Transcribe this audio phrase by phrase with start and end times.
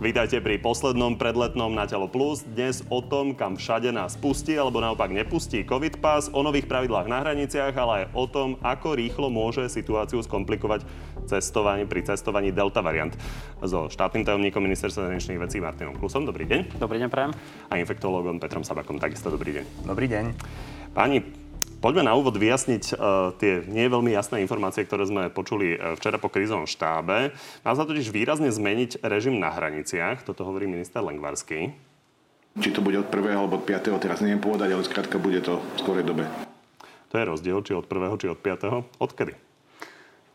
[0.00, 2.40] Vítajte pri poslednom predletnom Na telo plus.
[2.40, 7.04] Dnes o tom, kam všade nás pustí alebo naopak nepustí COVID pass, o nových pravidlách
[7.04, 10.88] na hraniciach, ale aj o tom, ako rýchlo môže situáciu skomplikovať
[11.28, 13.12] cestovanie, pri cestovaní Delta variant.
[13.60, 16.24] So štátnym tajomníkom ministerstva zahraničných vecí Martinom Klusom.
[16.24, 16.80] Dobrý deň.
[16.80, 17.36] Dobrý deň, prajem.
[17.68, 18.96] A infektológom Petrom Sabakom.
[18.96, 19.84] Takisto dobrý deň.
[19.84, 20.24] Dobrý deň.
[20.96, 21.39] Páni,
[21.78, 26.18] Poďme na úvod vyjasniť uh, tie nie veľmi jasné informácie, ktoré sme počuli uh, včera
[26.18, 27.30] po krízovom štábe.
[27.62, 31.70] Má sa totiž výrazne zmeniť režim na hraniciach, toto hovorí minister Lengvarský.
[32.58, 33.30] Či to bude od 1.
[33.30, 34.02] alebo od 5.
[34.02, 36.26] teraz neviem povedať, ale skrátka bude to v skorej dobe.
[37.10, 38.20] To je rozdiel, či od 1.
[38.20, 38.98] či od 5.
[38.98, 39.49] Odkedy?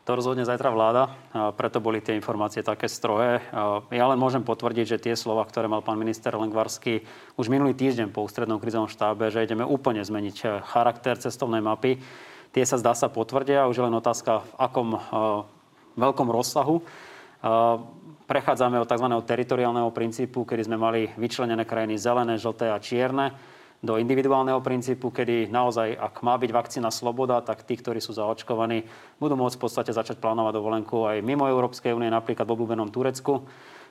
[0.05, 1.17] To rozhodne zajtra vláda,
[1.57, 3.41] preto boli tie informácie také strohé.
[3.89, 7.01] Ja len môžem potvrdiť, že tie slova, ktoré mal pán minister Lengvarský
[7.41, 11.97] už minulý týždeň po ústrednom krizovom štábe, že ideme úplne zmeniť eh, charakter cestovnej mapy,
[12.53, 13.65] tie sa zdá sa potvrdia.
[13.65, 15.01] Už je len otázka, v akom eh,
[15.97, 16.85] veľkom rozsahu.
[16.85, 17.49] Eh,
[18.29, 19.09] prechádzame od tzv.
[19.09, 23.54] teritoriálneho princípu, kedy sme mali vyčlenené krajiny zelené, žlté a čierne
[23.85, 28.83] do individuálneho princípu, kedy naozaj, ak má byť vakcína sloboda, tak tí, ktorí sú zaočkovaní,
[29.21, 33.45] budú môcť v podstate začať plánovať dovolenku aj mimo Európskej únie, napríklad v obľúbenom Turecku.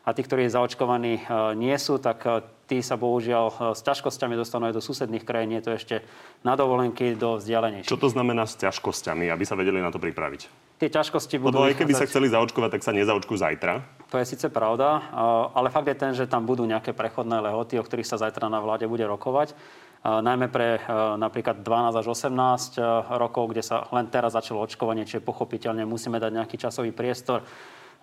[0.05, 1.21] A tí, ktorí zaočkovaní e,
[1.57, 5.57] nie sú, tak e, tí sa bohužiaľ e, s ťažkosťami dostanú aj do susedných krajín,
[5.57, 5.97] je to ešte
[6.45, 7.89] na dovolenky do vzdialenejších.
[7.89, 10.41] Čo to znamená s ťažkosťami, aby sa vedeli na to pripraviť?
[10.77, 11.57] Tie ťažkosti budú...
[11.57, 13.81] Lebo aj keby sa chceli zaočkovať, tak sa nezaočkujú zajtra.
[14.13, 15.09] To je síce pravda,
[15.57, 18.61] ale fakt je ten, že tam budú nejaké prechodné lehoty, o ktorých sa zajtra na
[18.61, 19.57] vláde bude rokovať
[20.05, 20.81] najmä pre e,
[21.17, 22.85] napríklad 12 až 18 e,
[23.17, 27.41] rokov, kde sa len teraz začalo očkovanie, čiže pochopiteľne musíme dať nejaký časový priestor.
[27.41, 27.45] E,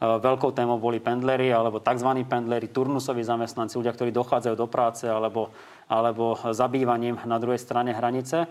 [0.01, 2.09] veľkou témou boli pendlery alebo tzv.
[2.25, 5.53] pendlery, turnusoví zamestnanci, ľudia, ktorí dochádzajú do práce alebo,
[5.85, 8.49] alebo zabývaním na druhej strane hranice.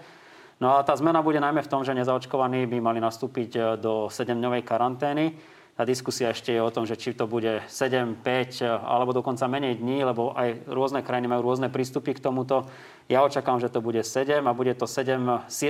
[0.62, 4.62] No a tá zmena bude najmä v tom, že nezaočkovaní by mali nastúpiť do 7-dňovej
[4.62, 5.34] karantény
[5.78, 9.80] tá diskusia ešte je o tom, že či to bude 7, 5 alebo dokonca menej
[9.80, 12.68] dní, lebo aj rôzne krajiny majú rôzne prístupy k tomuto.
[13.10, 15.18] Ja očakám, že to bude 7 a bude to 7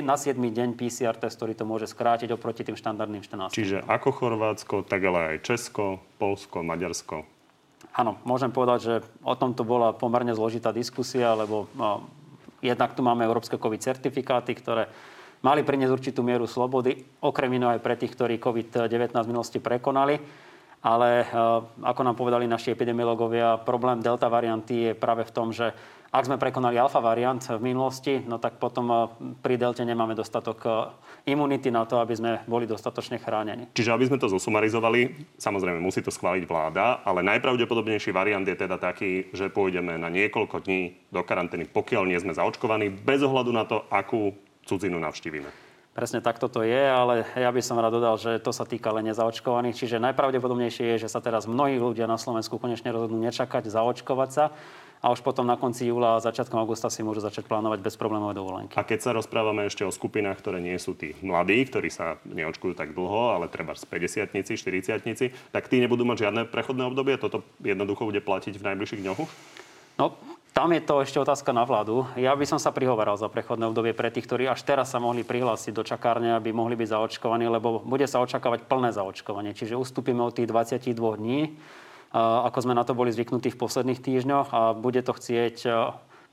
[0.03, 3.55] na 7 deň PCR test, ktorý to môže skrátiť oproti tým štandardným 14.
[3.55, 7.25] Čiže ako Chorvátsko, tak ale aj Česko, Polsko, Maďarsko.
[7.97, 8.95] Áno, môžem povedať, že
[9.27, 12.07] o tomto bola pomerne zložitá diskusia, lebo no,
[12.63, 14.87] jednak tu máme európske COVID certifikáty, ktoré
[15.41, 20.21] mali priniesť určitú mieru slobody, okrem iného aj pre tých, ktorí COVID-19 v minulosti prekonali.
[20.81, 21.29] Ale eh,
[21.85, 25.77] ako nám povedali naši epidemiologovia, problém delta varianty je práve v tom, že
[26.11, 28.99] ak sme prekonali alfa variant v minulosti, no tak potom eh,
[29.45, 30.73] pri delte nemáme dostatok eh,
[31.37, 33.69] imunity na to, aby sme boli dostatočne chránení.
[33.77, 38.81] Čiže aby sme to zosumarizovali, samozrejme musí to schváliť vláda, ale najpravdepodobnejší variant je teda
[38.81, 43.69] taký, že pôjdeme na niekoľko dní do karantény, pokiaľ nie sme zaočkovaní, bez ohľadu na
[43.69, 44.33] to, akú
[44.65, 45.51] cudzinu navštívime.
[45.91, 49.11] Presne takto to je, ale ja by som rád dodal, že to sa týka len
[49.11, 49.75] nezaočkovaných.
[49.75, 54.55] Čiže najpravdepodobnejšie je, že sa teraz mnohí ľudia na Slovensku konečne rozhodnú nečakať, zaočkovať sa
[55.01, 58.37] a už potom na konci júla a začiatkom augusta si môžu začať plánovať bez problémové
[58.37, 58.77] dovolenky.
[58.77, 62.77] A keď sa rozprávame ešte o skupinách, ktoré nie sú tí mladí, ktorí sa neočkujú
[62.77, 67.17] tak dlho, ale treba z 50 40 tak tí nebudú mať žiadne prechodné obdobie?
[67.17, 69.31] Toto jednoducho bude platiť v najbližších dňoch už?
[69.97, 70.17] No,
[70.61, 72.05] tam je to ešte otázka na vládu.
[72.21, 75.25] Ja by som sa prihovaral za prechodné obdobie pre tých, ktorí až teraz sa mohli
[75.25, 79.57] prihlásiť do čakárne, aby mohli byť zaočkovaní, lebo bude sa očakávať plné zaočkovanie.
[79.57, 81.57] Čiže ustúpime od tých 22 dní,
[82.13, 85.65] ako sme na to boli zvyknutí v posledných týždňoch a bude to chcieť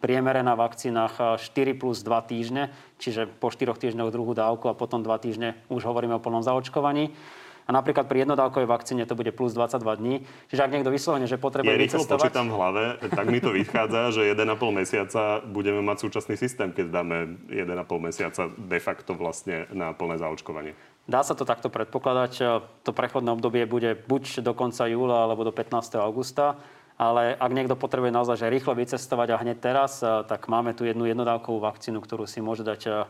[0.04, 5.08] priemere na vakcínach 4 plus 2 týždne, čiže po 4 týždňoch druhú dávku a potom
[5.08, 7.16] 2 týždne už hovoríme o plnom zaočkovaní.
[7.68, 10.16] A napríklad pri jednodávkovej vakcíne to bude plus 22 dní.
[10.48, 12.32] Čiže ak niekto vyslovene, že potrebuje ja rýchlo vycestovať...
[12.32, 16.96] počítam v hlave, tak mi to vychádza, že 1,5 mesiaca budeme mať súčasný systém, keď
[16.96, 17.68] dáme 1,5
[18.00, 20.80] mesiaca de facto vlastne na plné zaočkovanie.
[21.12, 22.34] Dá sa to takto predpokladať.
[22.88, 26.00] To prechodné obdobie bude buď do konca júla alebo do 15.
[26.00, 26.56] augusta.
[26.98, 31.06] Ale ak niekto potrebuje naozaj že rýchlo vycestovať a hneď teraz, tak máme tu jednu
[31.06, 33.06] jednodávkovú vakcínu, ktorú si môže dať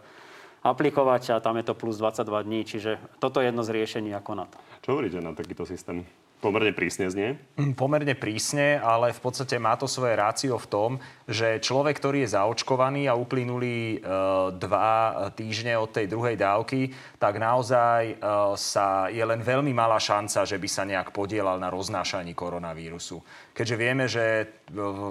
[0.69, 4.31] aplikovať a tam je to plus 22 dní, čiže toto je jedno z riešení ako
[4.35, 4.57] na to.
[4.83, 6.05] Čo hovoríte na takýto systém?
[6.37, 7.33] Pomerne prísne znie?
[7.57, 10.91] Mm, pomerne prísne, ale v podstate má to svoje rácio v tom,
[11.25, 14.13] že človek, ktorý je zaočkovaný a uplynuli e,
[14.53, 18.15] dva týždne od tej druhej dávky, tak naozaj e,
[18.53, 23.17] sa je len veľmi malá šanca, že by sa nejak podielal na roznášaní koronavírusu.
[23.57, 24.45] Keďže vieme, že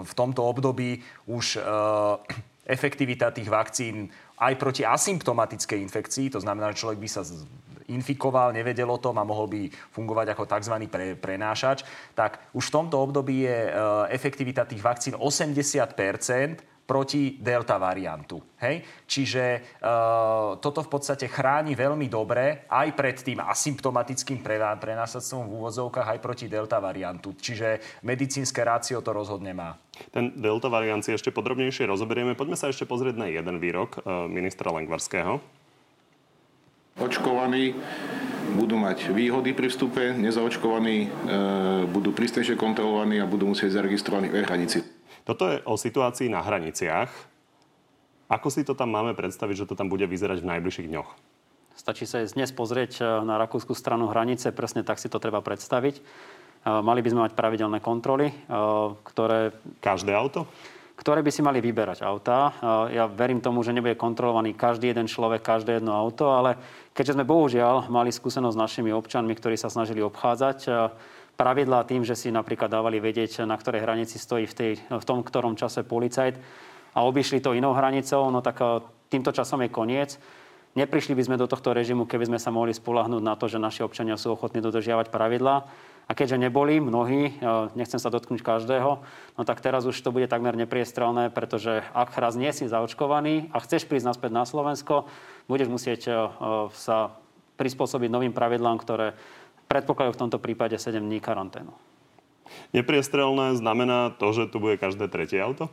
[0.07, 1.61] v tomto období už e,
[2.79, 7.23] efektivita tých vakcín aj proti asymptomatickej infekcii, to znamená, že človek by sa
[7.87, 10.75] infikoval, nevedel o tom a mohol by fungovať ako tzv.
[10.91, 11.87] Pre, prenášač,
[12.19, 13.73] tak už v tomto období je e,
[14.11, 15.95] efektivita tých vakcín 80
[16.87, 18.39] proti delta variantu.
[18.63, 18.81] Hej?
[19.05, 19.45] Čiže
[19.83, 24.41] uh, toto v podstate chráni veľmi dobre aj pred tým asymptomatickým
[24.79, 27.35] prenásadstvom v úvozovkách aj proti delta variantu.
[27.35, 29.75] Čiže medicínske rácio to rozhodne má.
[30.15, 32.39] Ten delta variant si ešte podrobnejšie rozoberieme.
[32.39, 35.43] Poďme sa ešte pozrieť na jeden výrok uh, ministra Lengvarského.
[36.97, 37.77] Očkovaní
[38.57, 41.09] budú mať výhody pri vstupe, nezaočkovaní e,
[41.93, 44.96] budú prísnejšie kontrolovaní a budú musieť zaregistrovaní v hranici.
[45.27, 47.11] Toto je o situácii na hraniciach.
[48.31, 51.11] Ako si to tam máme predstaviť, že to tam bude vyzerať v najbližších dňoch?
[51.75, 55.95] Stačí sa dnes pozrieť e, na rakúsku stranu hranice, presne tak si to treba predstaviť.
[55.99, 56.03] E,
[56.81, 58.35] mali by sme mať pravidelné kontroly, e,
[59.03, 59.51] ktoré...
[59.83, 60.47] Každé auto?
[60.97, 62.57] ktoré by si mali vyberať autá.
[62.89, 66.57] Ja verím tomu, že nebude kontrolovaný každý jeden človek, každé jedno auto, ale
[66.97, 70.73] keďže sme bohužiaľ mali skúsenosť s našimi občanmi, ktorí sa snažili obchádzať
[71.37, 75.21] pravidlá tým, že si napríklad dávali vedieť, na ktorej hranici stojí v, tej, v tom
[75.21, 76.41] ktorom čase policajt
[76.97, 78.81] a obišli to inou hranicou, no tak eh,
[79.13, 80.17] týmto časom je koniec.
[80.77, 83.81] Neprišli by sme do tohto režimu, keby sme sa mohli spolahnúť na to, že naši
[83.81, 85.65] občania sú ochotní dodržiavať pravidlá.
[86.07, 87.45] A keďže neboli mnohí, eh,
[87.77, 88.91] nechcem sa dotknúť každého,
[89.37, 93.61] no tak teraz už to bude takmer nepriestrelné, pretože ak raz nie si zaočkovaný a
[93.61, 95.05] chceš prísť naspäť na Slovensko,
[95.53, 96.17] budeš musieť eh,
[96.73, 97.21] sa
[97.57, 99.17] prispôsobiť novým pravidlám, ktoré
[99.67, 101.75] predpokladajú v tomto prípade 7 dní karanténu.
[102.71, 105.67] Nepriestrelné znamená to, že tu bude každé tretie auto?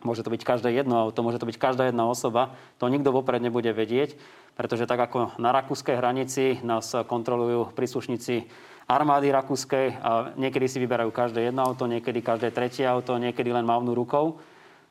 [0.00, 2.56] Môže to byť každé jedno auto, môže to byť každá jedna osoba.
[2.80, 4.16] To nikto vopred nebude vedieť,
[4.56, 8.48] pretože tak ako na rakúskej hranici nás kontrolujú príslušníci
[8.88, 13.62] armády rakúskej a niekedy si vyberajú každé jedno auto, niekedy každé tretie auto, niekedy len
[13.62, 14.40] mávnu rukou,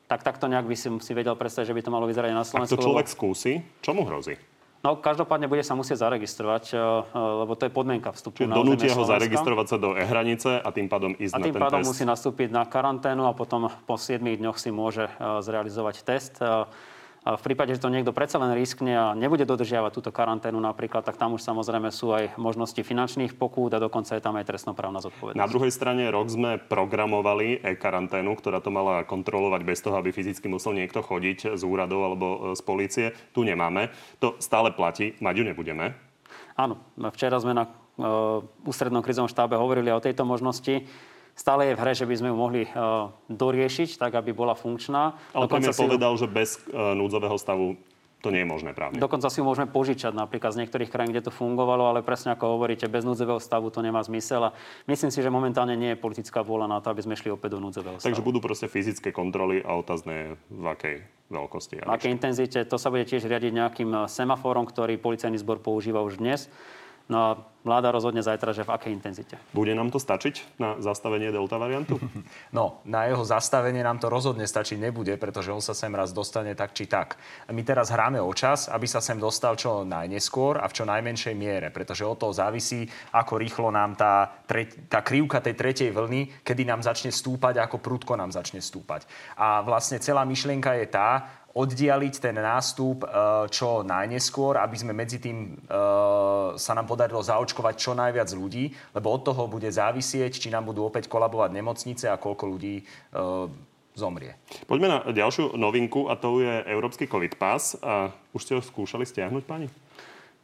[0.06, 2.78] tak takto nejak by som si vedel predstaviť, že by to malo vyzerať na Slovensku.
[2.78, 3.52] Ak to človek skúsi,
[3.84, 4.38] čo mu hrozí?
[4.80, 8.56] No, každopádne bude sa musieť zaregistrovať, e, e, lebo to je podmienka vstupu Čiže na
[8.56, 11.80] donútia ho zaregistrovať sa do e-hranice a tým pádom ísť a na tým ten pádom
[11.84, 11.88] test.
[11.92, 16.40] musí nastúpiť na karanténu a potom po 7 dňoch si môže e, zrealizovať test.
[17.20, 21.04] A v prípade, že to niekto predsa len riskne a nebude dodržiavať túto karanténu napríklad,
[21.04, 25.04] tak tam už samozrejme sú aj možnosti finančných pokút a dokonca je tam aj trestnoprávna
[25.04, 25.36] zodpovednosť.
[25.36, 30.48] Na druhej strane rok sme programovali e-karanténu, ktorá to mala kontrolovať bez toho, aby fyzicky
[30.48, 33.06] musel niekto chodiť z úradov alebo e, z policie.
[33.36, 33.92] Tu nemáme.
[34.24, 35.12] To stále platí.
[35.20, 35.92] Mať ju nebudeme.
[36.56, 36.80] Áno.
[37.12, 40.88] Včera sme na uh, ústrednom krizovom štábe hovorili o tejto možnosti
[41.40, 45.16] stále je v hre, že by sme ju mohli uh, doriešiť tak, aby bola funkčná.
[45.32, 46.20] Ale premiér povedal, ju...
[46.20, 47.80] že bez uh, núdzového stavu
[48.20, 49.00] to nie je možné právne.
[49.00, 52.60] Dokonca si ju môžeme požičať napríklad z niektorých krajín, kde to fungovalo, ale presne ako
[52.60, 54.52] hovoríte, bez núdzového stavu to nemá zmysel.
[54.52, 54.54] A
[54.84, 57.64] myslím si, že momentálne nie je politická vôľa na to, aby sme šli opäť do
[57.64, 58.12] núdzového stavu.
[58.12, 60.96] Takže budú proste fyzické kontroly a otázne v akej
[61.32, 61.80] veľkosti.
[61.80, 62.60] V akej intenzite.
[62.68, 66.52] To sa bude tiež riadiť nejakým semaforom, ktorý policajný zbor používa už dnes.
[67.10, 67.30] No a
[67.66, 69.34] vláda rozhodne zajtra, že v akej intenzite.
[69.52, 71.98] Bude nám to stačiť na zastavenie delta variantu?
[72.50, 76.54] No, na jeho zastavenie nám to rozhodne stačiť nebude, pretože on sa sem raz dostane
[76.58, 77.14] tak či tak.
[77.50, 81.34] My teraz hráme o čas, aby sa sem dostal čo najneskôr a v čo najmenšej
[81.38, 86.42] miere, pretože o to závisí, ako rýchlo nám tá, tre, tá krivka tej tretej vlny,
[86.42, 89.06] kedy nám začne stúpať ako prudko nám začne stúpať.
[89.38, 93.06] A vlastne celá myšlienka je tá, oddialiť ten nástup e,
[93.50, 95.76] čo najneskôr, aby sme medzi tým e,
[96.54, 100.86] sa nám podarilo zaočkovať čo najviac ľudí, lebo od toho bude závisieť, či nám budú
[100.86, 102.84] opäť kolabovať nemocnice a koľko ľudí e,
[103.98, 104.38] zomrie.
[104.70, 107.74] Poďme na ďalšiu novinku a to je Európsky COVID Pass.
[107.82, 109.66] A už ste ho skúšali stiahnuť, pani?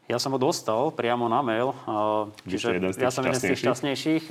[0.06, 1.75] Ja som ho dostal priamo na mail,
[2.47, 4.25] čiže ja som jeden z tých šťastnejších,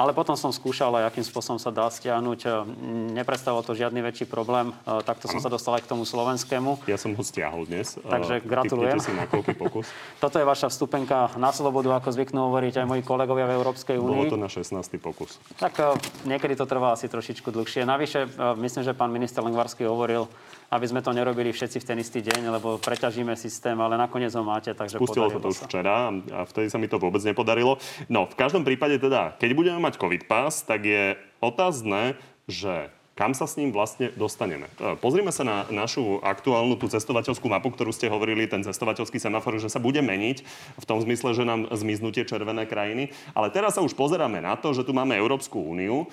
[0.00, 2.64] ale potom som skúšal aj, akým spôsobom sa dá stiahnuť.
[3.12, 4.72] Neprestával to žiadny väčší problém,
[5.04, 6.88] takto som sa dostal aj k tomu slovenskému.
[6.88, 8.00] Ja som ho stiahol dnes.
[8.00, 8.96] Takže gratulujem.
[8.96, 9.92] si na pokus.
[10.24, 14.32] Toto je vaša vstupenka na slobodu, ako zvyknú hovoriť aj moji kolegovia v Európskej únii.
[14.32, 14.72] Bolo to na 16.
[14.96, 15.36] pokus.
[15.60, 17.84] Tak niekedy to trvá asi trošičku dlhšie.
[17.84, 20.24] Navyše, myslím, že pán minister Lengvarský hovoril,
[20.70, 24.46] aby sme to nerobili všetci v ten istý deň, lebo preťažíme systém, ale nakoniec ho
[24.46, 27.74] máte, takže Spustilo to už včera a vtedy sa mi to vôbec nepodarilo.
[28.06, 33.36] No, v každom prípade teda, keď budeme mať COVID pass, tak je otázne, že kam
[33.36, 34.64] sa s ním vlastne dostaneme.
[34.80, 39.60] E, pozrime sa na našu aktuálnu tú cestovateľskú mapu, ktorú ste hovorili, ten cestovateľský semafor,
[39.60, 40.40] že sa bude meniť
[40.80, 43.12] v tom zmysle, že nám zmiznú tie červené krajiny.
[43.36, 46.08] Ale teraz sa už pozeráme na to, že tu máme Európsku úniu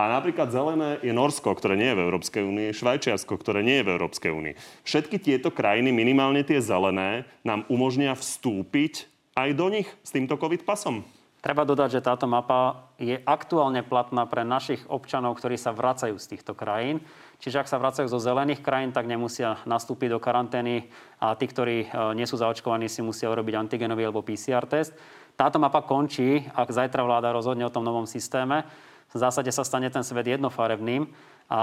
[0.00, 3.86] a napríklad zelené je Norsko, ktoré nie je v Európskej únii, Švajčiarsko, ktoré nie je
[3.90, 4.54] v Európskej únii.
[4.88, 10.62] Všetky tieto krajiny, minimálne tie zelené, nám umožnia vstúpiť aj do nich s týmto COVID
[10.62, 11.02] pasom.
[11.48, 16.36] Treba dodať, že táto mapa je aktuálne platná pre našich občanov, ktorí sa vracajú z
[16.36, 17.00] týchto krajín.
[17.40, 21.88] Čiže ak sa vracajú zo zelených krajín, tak nemusia nastúpiť do karantény a tí, ktorí
[21.88, 24.92] e, nie sú zaočkovaní, si musia urobiť antigenový alebo PCR test.
[25.40, 28.68] Táto mapa končí, ak zajtra vláda rozhodne o tom novom systéme
[29.08, 31.08] v zásade sa stane ten svet jednofarebným.
[31.48, 31.60] A, a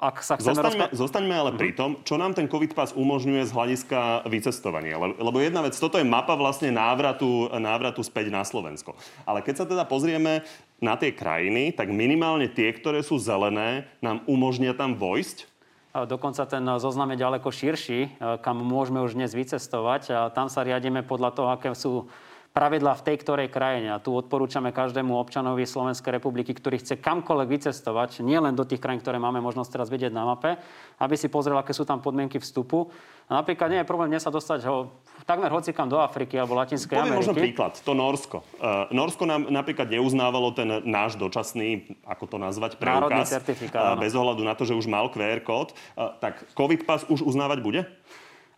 [0.00, 0.56] ak sa chceme...
[0.56, 4.96] Zostaňme, rozpra- zostaňme ale pri tom, čo nám ten COVID pas umožňuje z hľadiska vycestovania.
[4.96, 8.96] Lebo jedna vec, toto je mapa vlastne návratu, návratu späť na Slovensko.
[9.28, 10.40] Ale keď sa teda pozrieme
[10.80, 15.44] na tie krajiny, tak minimálne tie, ktoré sú zelené, nám umožnia tam vojsť.
[15.90, 20.02] Dokonca ten zoznam je ďaleko širší, kam môžeme už dnes vycestovať.
[20.14, 22.08] A tam sa riadíme podľa toho, aké sú
[22.50, 23.94] pravidla v tej ktorej krajine.
[23.94, 28.98] A tu odporúčame každému občanovi Slovenskej republiky, ktorý chce kamkoľvek vycestovať, nielen do tých krajín,
[28.98, 30.58] ktoré máme možnosť teraz vidieť na mape,
[30.98, 32.90] aby si pozrel, aké sú tam podmienky vstupu.
[33.30, 34.90] A napríklad nie je problém dnes sa dostať ho
[35.22, 37.30] takmer hocikam do Afriky alebo Latinskej Poviem Ameriky.
[37.30, 38.42] možno príklad, to Norsko.
[38.58, 43.30] Uh, Norsko nám napríklad neuznávalo ten náš dočasný, ako to nazvať, preukaz.
[43.30, 45.70] certifikát, uh, bez ohľadu na to, že už mal QR kód.
[45.94, 47.86] Uh, tak COVID pas už uznávať bude?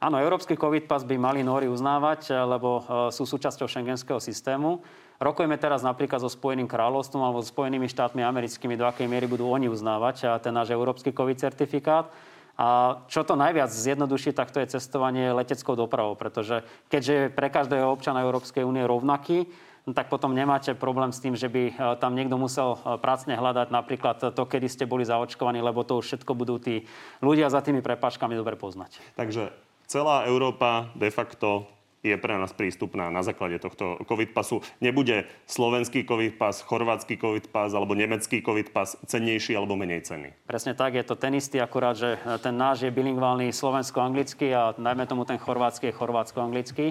[0.02, 4.82] Áno, európsky COVID pas by mali Nóri uznávať, eh, lebo eh, sú súčasťou šengenského systému.
[5.23, 9.47] Rokujeme teraz napríklad so Spojeným kráľovstvom alebo so Spojenými štátmi americkými, do akej miery budú
[9.47, 12.11] oni uznávať eh, ten náš európsky COVID certifikát.
[12.59, 17.49] A čo to najviac zjednoduší, tak to je cestovanie leteckou dopravou, pretože keďže je pre
[17.49, 19.49] každého občana Európskej únie rovnaký,
[19.88, 24.37] no tak potom nemáte problém s tým, že by tam niekto musel prácne hľadať napríklad
[24.37, 26.85] to, kedy ste boli zaočkovaní, lebo to už všetko budú tí
[27.25, 29.00] ľudia za tými prepačkami dobre poznať.
[29.16, 31.69] Takže celá Európa de facto
[32.03, 34.59] je pre nás prístupná na základe tohto COVID pasu.
[34.83, 40.35] Nebude slovenský COVID pas, chorvátsky COVID pas alebo nemecký COVID pas cennejší alebo menej cenný.
[40.43, 45.07] Presne tak, je to ten istý, akurát, že ten náš je bilingválny slovensko-anglický a najmä
[45.07, 46.87] tomu ten chorvátsky je chorvátsko-anglický.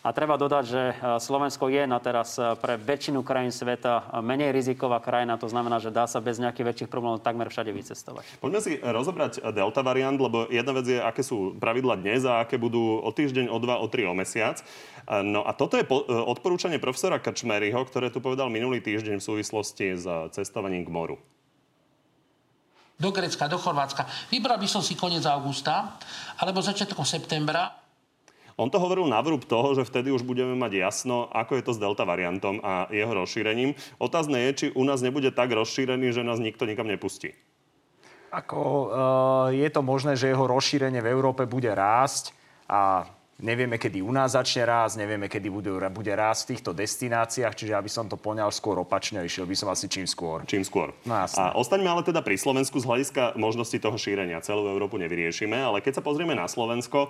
[0.00, 4.24] A treba dodať, že e, Slovensko je na teraz e, pre väčšinu krajín sveta e,
[4.24, 5.36] menej riziková krajina.
[5.36, 8.40] To znamená, že dá sa bez nejakých väčších problémov takmer všade vycestovať.
[8.40, 12.56] Poďme si rozobrať delta variant, lebo jedna vec je, aké sú pravidla dnes a aké
[12.56, 14.64] budú o týždeň, o dva, o tri, o mesiac.
[15.10, 20.06] No a toto je odporúčanie profesora Kačmeryho, ktoré tu povedal minulý týždeň v súvislosti s
[20.32, 21.16] cestovaním k moru
[23.00, 24.04] do Grecka, do Chorvátska.
[24.28, 25.96] Vybral by som si koniec augusta
[26.36, 27.79] alebo začiatkom septembra
[28.60, 31.72] on to hovoril na vrúb toho, že vtedy už budeme mať jasno, ako je to
[31.72, 33.72] s delta variantom a jeho rozšírením.
[33.96, 37.32] Otázne je, či u nás nebude tak rozšírený, že nás nikto nikam nepustí.
[38.30, 38.86] Ako uh,
[39.50, 42.36] je to možné, že jeho rozšírenie v Európe bude rásť
[42.70, 43.08] a
[43.40, 47.72] Nevieme, kedy u nás začne rásť, nevieme, kedy bude, bude rásť v týchto destináciách, čiže
[47.72, 50.44] aby som to poňal skôr opačne, išiel by som asi čím skôr.
[50.44, 50.92] Čím skôr.
[51.08, 51.48] No, jasne.
[51.48, 54.44] A ostaňme ale teda pri Slovensku z hľadiska možnosti toho šírenia.
[54.44, 57.08] Celú Európu nevyriešime, ale keď sa pozrieme na Slovensko,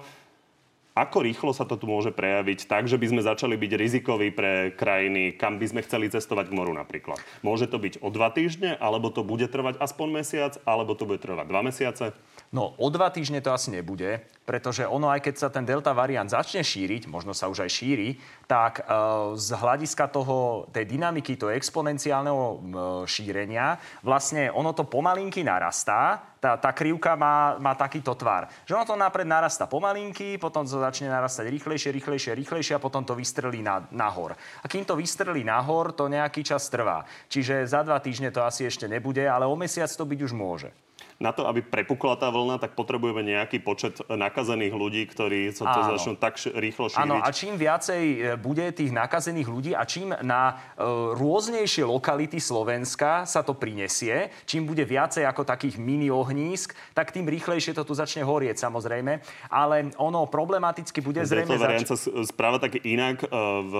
[0.94, 4.74] ako rýchlo sa to tu môže prejaviť tak, že by sme začali byť rizikoví pre
[4.74, 7.22] krajiny, kam by sme chceli cestovať k moru napríklad?
[7.46, 11.22] Môže to byť o dva týždne, alebo to bude trvať aspoň mesiac, alebo to bude
[11.22, 12.10] trvať dva mesiace?
[12.50, 16.26] No, o dva týždne to asi nebude, pretože ono, aj keď sa ten delta variant
[16.26, 18.18] začne šíriť, možno sa už aj šíri,
[18.50, 22.58] tak uh, z hľadiska toho, tej dynamiky, toho exponenciálneho uh,
[23.06, 28.50] šírenia, vlastne ono to pomalinky narastá, tá, tá krivka má, má takýto tvar.
[28.66, 33.06] Že ono to napred narastá pomalinky, potom to začne narastať rýchlejšie, rýchlejšie, rýchlejšie a potom
[33.06, 34.34] to vystrelí na, nahor.
[34.34, 37.06] A kým to vystrelí nahor, to nejaký čas trvá.
[37.30, 40.74] Čiže za dva týždne to asi ešte nebude, ale o mesiac to byť už môže
[41.20, 45.80] na to, aby prepukla tá vlna, tak potrebujeme nejaký počet nakazených ľudí, ktorí sa to
[45.84, 45.88] Áno.
[45.92, 47.04] začnú tak rýchlo šíriť.
[47.04, 50.80] Áno, a čím viacej e, bude tých nakazených ľudí a čím na e,
[51.20, 57.28] rôznejšie lokality Slovenska sa to prinesie, čím bude viacej ako takých mini ohnízk, tak tým
[57.28, 59.20] rýchlejšie to tu začne horieť samozrejme.
[59.52, 61.52] Ale ono problematicky bude zrejme...
[61.52, 63.20] Delta variant zač- sa správa tak inak.
[63.20, 63.28] E,
[63.60, 63.74] v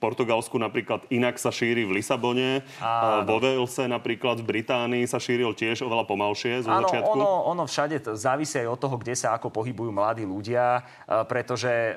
[0.00, 2.64] Portugalsku napríklad inak sa šíri v Lisabone.
[2.80, 3.28] Áno.
[3.28, 6.64] Vo Walese napríklad v Británii sa šíril tiež oveľa pomalšie.
[6.64, 7.18] Áno, začiatku?
[7.18, 11.22] Ono, ono všade to závisí aj od toho, kde sa ako pohybujú mladí ľudia, e,
[11.26, 11.92] pretože e,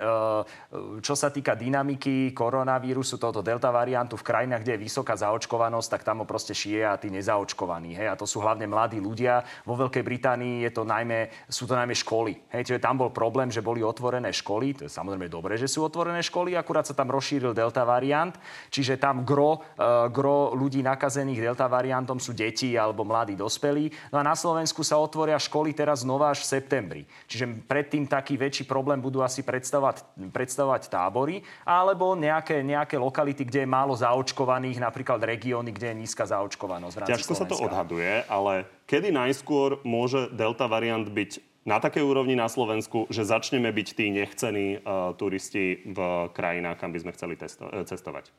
[0.99, 6.01] čo sa týka dynamiky koronavírusu, tohoto delta variantu v krajinách, kde je vysoká zaočkovanosť, tak
[6.01, 7.93] tam ho proste šije a tí nezaočkovaní.
[7.93, 8.07] Hej?
[8.11, 9.45] A to sú hlavne mladí ľudia.
[9.63, 12.49] Vo Veľkej Británii je to najmä, sú to najmä školy.
[12.49, 12.73] Hej?
[12.73, 14.81] Čiže tam bol problém, že boli otvorené školy.
[14.81, 18.33] To je samozrejme dobré, že sú otvorené školy, akurát sa tam rozšíril delta variant.
[18.71, 23.91] Čiže tam gro, uh, gro ľudí nakazených delta variantom sú deti alebo mladí dospelí.
[24.13, 27.01] No a na Slovensku Slovensku sa otvoria školy teraz znova až v septembri.
[27.27, 33.67] Čiže predtým taký väčší problém budú asi predstavovať, predstavovať tábory alebo nejaké, nejaké lokality, kde
[33.67, 37.11] je málo zaočkovaných, napríklad regióny, kde je nízka zaočkovanosť.
[37.11, 37.43] Ťažko Slovenska.
[37.43, 43.11] sa to odhaduje, ale kedy najskôr môže delta variant byť na takej úrovni na Slovensku,
[43.11, 47.83] že začneme byť tí nechcení uh, turisti v krajinách, kam by sme chceli testo- eh,
[47.83, 48.31] cestovať?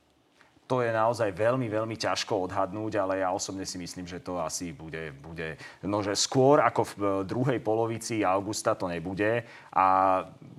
[0.71, 4.71] To je naozaj veľmi, veľmi ťažko odhadnúť, ale ja osobne si myslím, že to asi
[4.71, 6.95] bude, bude no, že skôr ako v
[7.27, 9.43] druhej polovici augusta to nebude
[9.75, 9.87] a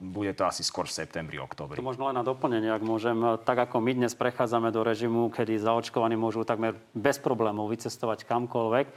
[0.04, 1.80] bude to asi skôr v septembri, oktobri.
[1.80, 3.40] To možno len na doplnenie, ak môžem.
[3.48, 8.92] Tak ako my dnes prechádzame do režimu, kedy zaočkovaní môžu takmer bez problémov vycestovať kamkoľvek,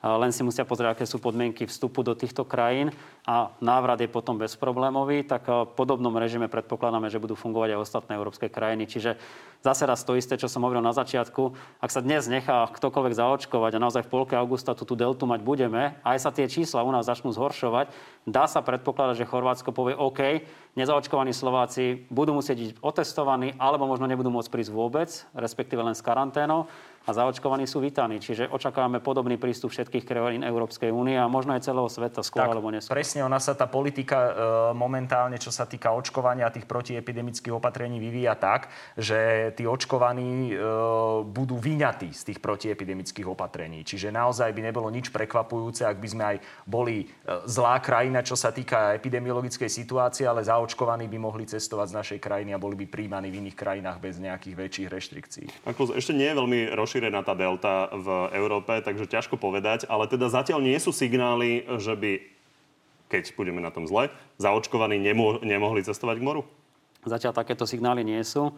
[0.00, 2.92] len si musia pozrieť, aké sú podmienky vstupu do týchto krajín
[3.30, 8.12] a návrat je potom bezproblémový, tak v podobnom režime predpokladáme, že budú fungovať aj ostatné
[8.18, 8.90] európske krajiny.
[8.90, 9.14] Čiže
[9.62, 11.54] zase raz to isté, čo som hovoril na začiatku.
[11.78, 15.46] Ak sa dnes nechá ktokoľvek zaočkovať a naozaj v polke augusta tú, tú deltu mať
[15.46, 17.94] budeme, aj sa tie čísla u nás začnú zhoršovať,
[18.26, 20.42] dá sa predpokladať, že Chorvátsko povie OK,
[20.74, 26.02] nezaočkovaní Slováci budú musieť byť otestovaní alebo možno nebudú môcť prísť vôbec, respektíve len s
[26.02, 26.66] karanténou
[27.08, 28.20] a zaočkovaní sú vítaní.
[28.20, 32.52] Čiže očakávame podobný prístup všetkých krajín Európskej únie a možno aj celého sveta skôr tak,
[32.52, 32.92] alebo neskôr.
[32.92, 34.32] Presne, ona sa tá politika e,
[34.74, 40.54] momentálne, čo sa týka očkovania a tých protiepidemických opatrení vyvíja tak, že tí očkovaní e,
[41.24, 43.84] budú vyňatí z tých protiepidemických opatrení.
[43.84, 46.36] Čiže naozaj by nebolo nič prekvapujúce, ak by sme aj
[46.66, 47.06] boli e,
[47.46, 52.56] zlá krajina, čo sa týka epidemiologickej situácie, ale zaočkovaní by mohli cestovať z našej krajiny
[52.56, 55.46] a boli by príjmaní v iných krajinách bez nejakých väčších reštrikcií.
[55.68, 60.30] Ako ešte nie je veľmi rozšírená tá delta v Európe, takže ťažko povedať, ale teda
[60.30, 62.12] zatiaľ nie sú signály, že by,
[63.10, 66.46] keď budeme na tom zle, zaočkovaní nemo- nemohli cestovať k moru?
[67.02, 68.54] Zatiaľ takéto signály nie sú.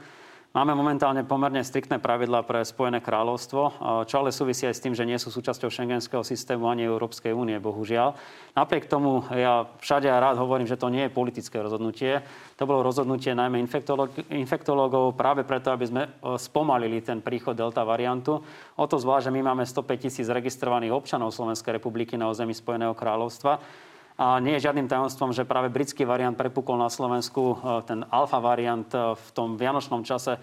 [0.52, 3.62] Máme momentálne pomerne striktné pravidlá pre Spojené kráľovstvo,
[4.04, 7.56] čo ale súvisí aj s tým, že nie sú súčasťou šengenského systému ani Európskej únie,
[7.56, 8.12] bohužiaľ.
[8.52, 12.20] Napriek tomu ja všade rád hovorím, že to nie je politické rozhodnutie.
[12.60, 13.64] To bolo rozhodnutie najmä
[14.28, 16.02] infektológov práve preto, aby sme
[16.36, 18.44] spomalili ten príchod delta variantu.
[18.76, 22.92] O to zvlášť, že my máme 105 tisíc registrovaných občanov Slovenskej republiky na území Spojeného
[22.92, 23.56] kráľovstva.
[24.22, 27.58] A nie je žiadnym tajomstvom, že práve britský variant prepukol na Slovensku,
[27.90, 28.86] ten alfa variant
[29.18, 30.38] v tom vianočnom čase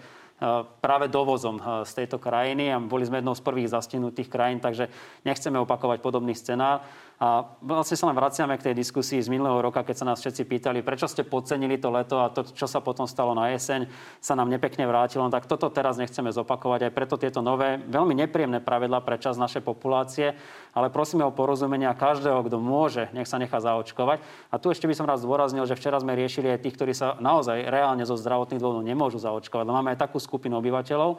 [0.80, 4.88] práve dovozom z tejto krajiny a boli sme jednou z prvých zastihnutých krajín, takže
[5.22, 6.80] nechceme opakovať podobný scenár.
[7.20, 10.40] A vlastne sa len vraciame k tej diskusii z minulého roka, keď sa nás všetci
[10.48, 13.92] pýtali, prečo ste podcenili to leto a to, čo sa potom stalo na jeseň,
[14.24, 15.28] sa nám nepekne vrátilo.
[15.28, 16.88] No tak toto teraz nechceme zopakovať.
[16.88, 20.32] Aj preto tieto nové, veľmi nepríjemné pravidla pre čas našej populácie,
[20.72, 24.24] ale prosíme o porozumenia každého, kto môže, nech sa nechá zaočkovať.
[24.48, 27.20] A tu ešte by som raz zdôraznil, že včera sme riešili aj tých, ktorí sa
[27.20, 29.68] naozaj reálne zo zdravotných dôvodov nemôžu zaočkovať.
[29.68, 31.18] Máme aj takú skupinu obyvateľov,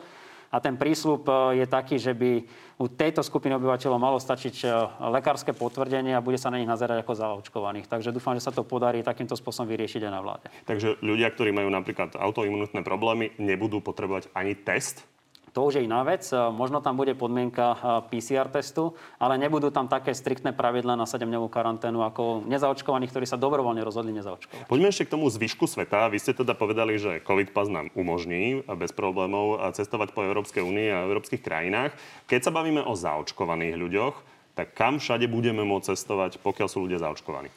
[0.52, 2.44] a ten prísľub e, je taký, že by
[2.84, 4.70] u tejto skupiny obyvateľov malo stačiť e,
[5.08, 7.88] lekárske potvrdenie a bude sa na nich nazerať ako zaočkovaných.
[7.88, 10.52] Takže dúfam, že sa to podarí takýmto spôsobom vyriešiť aj na vláde.
[10.68, 15.08] Takže ľudia, ktorí majú napríklad autoimunitné problémy, nebudú potrebovať ani test
[15.52, 16.24] to už je iná vec.
[16.32, 21.04] E, možno tam bude podmienka e, PCR testu, ale nebudú tam také striktné pravidla na
[21.04, 24.72] 7-dňovú karanténu ako nezaočkovaní, ktorí sa dobrovoľne rozhodli nezaočkovať.
[24.72, 26.08] Poďme ešte k tomu zvyšku sveta.
[26.08, 30.88] Vy ste teda povedali, že COVID pas nám umožní bez problémov cestovať po Európskej únii
[30.92, 31.92] a európskych krajinách.
[32.32, 34.16] Keď sa bavíme o zaočkovaných ľuďoch,
[34.56, 37.52] tak kam všade budeme môcť cestovať, pokiaľ sú ľudia zaočkovaní?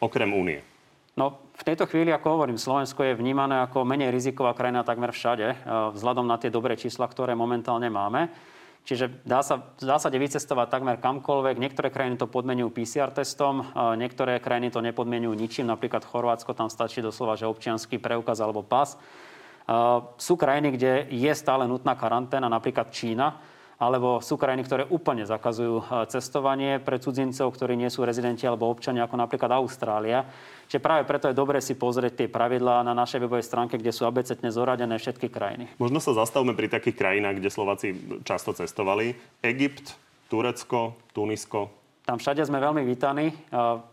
[0.00, 0.69] Okrem únie.
[1.18, 5.48] No, v tejto chvíli, ako hovorím, Slovensko je vnímané ako menej riziková krajina takmer všade,
[5.50, 5.56] eh,
[5.94, 8.30] vzhľadom na tie dobré čísla, ktoré momentálne máme.
[8.80, 11.60] Čiže dá sa v zásade vycestovať takmer kamkoľvek.
[11.60, 13.66] Niektoré krajiny to podmenujú PCR testom, eh,
[13.98, 15.66] niektoré krajiny to nepodmenujú ničím.
[15.68, 18.96] Napríklad Chorvátsko, tam stačí doslova, že občianský preukaz alebo pas.
[18.96, 19.74] Eh,
[20.16, 23.36] sú krajiny, kde je stále nutná karanténa, napríklad Čína,
[23.80, 29.08] alebo sú krajiny, ktoré úplne zakazujú cestovanie pre cudzincov, ktorí nie sú rezidenti alebo občania,
[29.08, 30.28] ako napríklad Austrália.
[30.68, 34.04] Čiže práve preto je dobre si pozrieť tie pravidlá na našej webovej stránke, kde sú
[34.04, 35.72] abecetne zoradené všetky krajiny.
[35.80, 39.16] Možno sa zastavme pri takých krajinách, kde Slováci často cestovali.
[39.40, 39.96] Egypt,
[40.28, 43.30] Turecko, Tunisko, tam všade sme veľmi vítaní.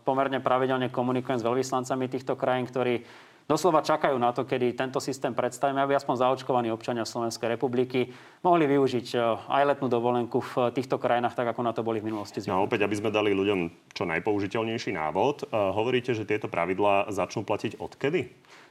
[0.02, 3.06] Pomerne pravidelne komunikujem s veľvyslancami týchto krajín, ktorí
[3.48, 8.12] doslova čakajú na to, kedy tento systém predstavíme, aby aspoň zaočkovaní občania Slovenskej republiky
[8.44, 12.12] mohli využiť e, aj letnú dovolenku v týchto krajinách, tak ako na to boli v
[12.12, 12.44] minulosti.
[12.44, 17.42] No opäť, aby sme dali ľuďom čo najpoužiteľnejší návod, e, hovoríte, že tieto pravidlá začnú
[17.48, 18.28] platiť odkedy?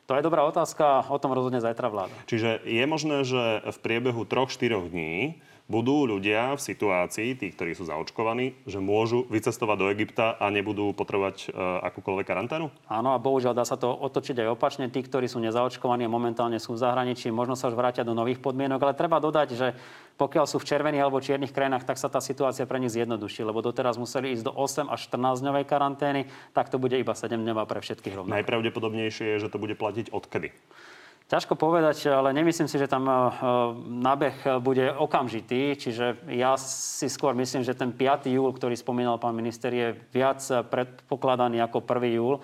[0.08, 2.16] To je dobrá otázka, o tom rozhodne zajtra vláda.
[2.32, 7.84] Čiže je možné, že v priebehu 3-4 dní budú ľudia v situácii, tí, ktorí sú
[7.92, 11.60] zaočkovaní, že môžu vycestovať do Egypta a nebudú potrebovať e,
[11.92, 12.72] akúkoľvek karanténu?
[12.88, 14.88] Áno, a bohužiaľ dá sa to otočiť aj opačne.
[14.88, 18.40] Tí, ktorí sú nezaočkovaní a momentálne sú v zahraničí, možno sa už vrátia do nových
[18.40, 19.68] podmienok, ale treba dodať, že
[20.16, 23.60] pokiaľ sú v červených alebo čiernych krajinách, tak sa tá situácia pre nich zjednoduší, lebo
[23.60, 26.22] doteraz museli ísť do 8 až 14 dňovej karantény,
[26.56, 28.34] tak to bude iba 7 dňová pre všetkých rovnako.
[28.34, 30.50] Najpravdepodobnejšie je, že to bude platiť odkedy?
[31.28, 33.16] Ťažko povedať, ale nemyslím si, že tam e,
[33.84, 35.76] nábeh bude okamžitý.
[35.76, 38.32] Čiže ja si skôr myslím, že ten 5.
[38.32, 40.40] júl, ktorý spomínal pán minister, je viac
[40.72, 42.16] predpokladaný ako 1.
[42.16, 42.40] júl.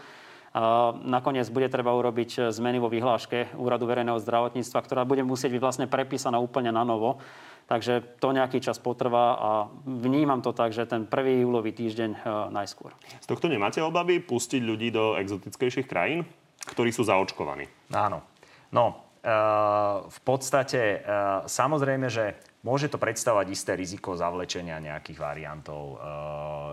[1.07, 5.87] Nakoniec bude treba urobiť zmeny vo vyhláške Úradu verejného zdravotníctva, ktorá bude musieť byť vlastne
[5.89, 7.17] prepísaná úplne na novo.
[7.65, 9.49] Takže to nejaký čas potrvá a
[9.87, 11.47] vnímam to tak, že ten 1.
[11.47, 12.93] júlový týždeň najskôr.
[13.23, 16.27] Z tohto nemáte obavy pustiť ľudí do exotickejších krajín,
[16.69, 17.65] ktorí sú zaočkovaní?
[17.89, 18.32] Áno.
[18.73, 19.05] No,
[20.03, 20.99] v podstate
[21.47, 26.01] samozrejme, že môže to predstavovať isté riziko zavlečenia nejakých variantov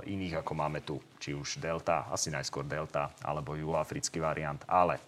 [0.03, 4.59] iných, ako máme tu, či už Delta, asi najskôr Delta, alebo juhoafrický variant.
[4.67, 4.99] Ale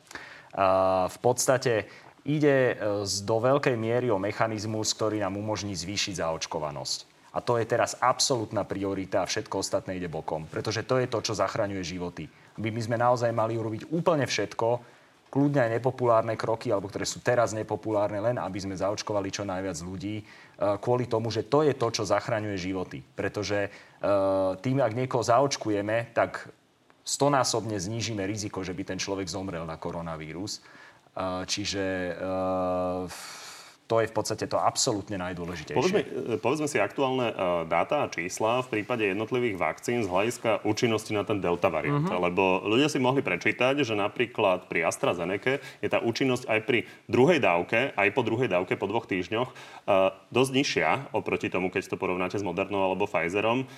[1.08, 1.90] v podstate
[2.22, 2.78] ide
[3.26, 7.10] do veľkej miery o mechanizmus, ktorý nám umožní zvýšiť zaočkovanosť.
[7.32, 10.44] A to je teraz absolútna priorita a všetko ostatné ide bokom.
[10.44, 12.28] Pretože to je to, čo zachraňuje životy.
[12.60, 15.00] My by sme naozaj mali urobiť úplne všetko,
[15.32, 19.80] kľudne aj nepopulárne kroky, alebo ktoré sú teraz nepopulárne, len aby sme zaočkovali čo najviac
[19.80, 20.24] ľudí, e,
[20.76, 23.00] kvôli tomu, že to je to, čo zachraňuje životy.
[23.00, 23.68] Pretože e,
[24.60, 26.52] tým, ak niekoho zaočkujeme, tak
[27.00, 30.60] stonásobne znížime riziko, že by ten človek zomrel na koronavírus.
[30.60, 32.12] E, čiže
[33.90, 35.76] to je v podstate to absolútne najdôležitejšie.
[35.76, 37.36] Povedzme, e, povedzme si aktuálne uh,
[37.68, 42.08] dáta a čísla v prípade jednotlivých vakcín z hľadiska účinnosti na ten delta variant.
[42.08, 42.24] Uh-huh.
[42.24, 47.42] Lebo ľudia si mohli prečítať, že napríklad pri AstraZeneca je tá účinnosť aj pri druhej
[47.42, 52.00] dávke, aj po druhej dávke po dvoch týždňoch uh, dosť nižšia oproti tomu, keď to
[52.00, 53.68] porovnáte s Modernou alebo Pfizerom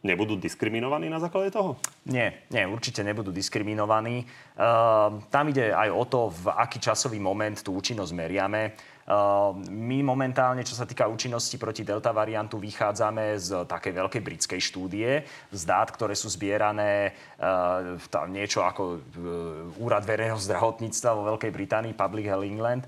[0.00, 1.76] nebudú diskriminovaní na základe toho?
[2.08, 4.24] Nie, nie, určite nebudú diskriminovaní.
[4.56, 8.72] Uh, tam ide aj o to, v aký časový moment tú účinnosť meriame.
[9.10, 14.60] Uh, my momentálne, čo sa týka účinnosti proti delta variantu, vychádzame z takej veľkej britskej
[14.62, 17.10] štúdie, z dát, ktoré sú zbierané
[18.06, 22.82] tam niečo ako uh, Úrad verejného zdravotníctva vo Veľkej Británii, Public Health England.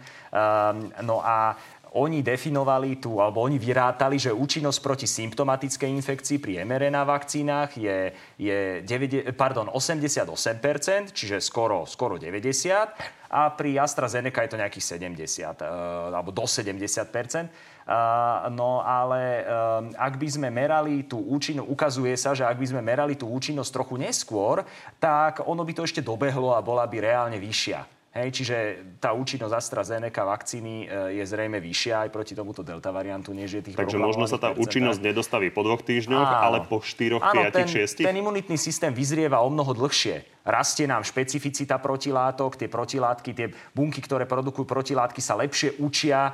[1.03, 1.59] No a
[1.93, 8.13] oni definovali tu, alebo oni vyrátali, že účinnosť proti symptomatickej infekcii pri mRNA vakcínach je,
[8.41, 15.41] je 9, pardon, 88%, čiže skoro, skoro 90%, a pri AstraZeneca je to nejakých 70,
[15.41, 15.69] eh,
[16.13, 17.49] alebo do 70%.
[17.83, 22.71] Uh, no ale uh, ak by sme merali tú účinnosť, ukazuje sa, že ak by
[22.71, 24.63] sme merali tú účinnosť trochu neskôr,
[25.03, 28.02] tak ono by to ešte dobehlo a bola by reálne vyššia.
[28.13, 28.57] Hej, čiže
[29.01, 33.63] tá účinnosť AstraZeneca vakcíny e, je zrejme vyššia aj proti tomuto delta variantu, než je
[33.65, 36.45] tých Takže možno sa tá účinnosť nedostaví po dvoch týždňoch, Áno.
[36.45, 38.05] ale po štyroch, Áno, piatich, šiestich?
[38.05, 40.29] ten imunitný systém vyzrieva o mnoho dlhšie.
[40.45, 46.33] Rastie nám špecificita protilátok, tie protilátky, tie bunky, ktoré produkujú protilátky, sa lepšie učia e,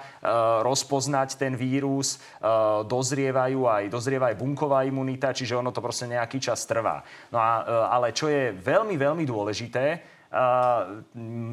[0.67, 2.51] rozpoznať ten vírus, e,
[2.91, 7.07] dozrievajú aj, dozrieva aj bunková imunita, čiže ono to proste nejaký čas trvá.
[7.31, 10.18] No a, e, ale čo je veľmi, veľmi dôležité,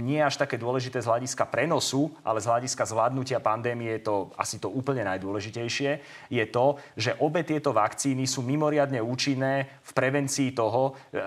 [0.04, 4.60] nie až také dôležité z hľadiska prenosu, ale z hľadiska zvládnutia pandémie je to asi
[4.60, 5.92] to úplne najdôležitejšie,
[6.28, 11.22] je to, že obe tieto vakcíny sú mimoriadne účinné v prevencii toho, e,